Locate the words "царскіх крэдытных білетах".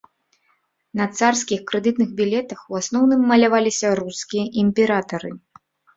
1.17-2.59